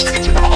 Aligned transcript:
It's 0.00 0.47